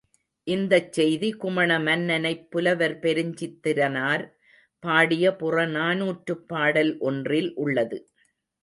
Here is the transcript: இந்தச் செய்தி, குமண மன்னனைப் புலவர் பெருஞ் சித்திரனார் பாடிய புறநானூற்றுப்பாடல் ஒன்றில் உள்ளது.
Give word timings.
இந்தச் 0.47 0.93
செய்தி, 0.93 1.31
குமண 1.33 1.79
மன்னனைப் 1.79 2.51
புலவர் 2.51 2.99
பெருஞ் 2.99 3.33
சித்திரனார் 3.33 4.25
பாடிய 4.83 5.35
புறநானூற்றுப்பாடல் 5.39 6.93
ஒன்றில் 7.01 7.53
உள்ளது. 7.57 7.99